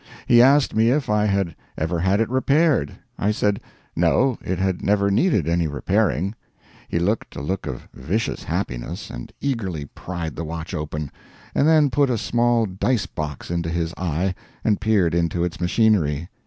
He 0.25 0.41
asked 0.41 0.73
me 0.75 0.89
if 0.89 1.11
I 1.11 1.25
had 1.25 1.55
ever 1.77 1.99
had 1.99 2.19
it 2.19 2.29
repaired. 2.31 2.97
I 3.19 3.29
said 3.29 3.61
no, 3.95 4.39
it 4.43 4.57
had 4.57 4.81
never 4.81 5.11
needed 5.11 5.47
any 5.47 5.67
repairing. 5.67 6.33
He 6.87 6.97
looked 6.97 7.35
a 7.35 7.41
look 7.43 7.67
of 7.67 7.87
vicious 7.93 8.41
happiness 8.45 9.11
and 9.11 9.31
eagerly 9.41 9.85
pried 9.93 10.35
the 10.35 10.43
watch 10.43 10.73
open, 10.73 11.11
and 11.53 11.67
then 11.67 11.91
put 11.91 12.09
a 12.09 12.17
small 12.17 12.65
dice 12.65 13.05
box 13.05 13.51
into 13.51 13.69
his 13.69 13.93
eye 13.95 14.33
and 14.63 14.81
peered 14.81 15.13
into 15.13 15.43
its 15.43 15.61
machinery. 15.61 16.29